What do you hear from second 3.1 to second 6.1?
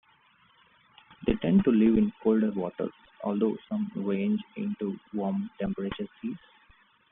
although some range into warm-temperate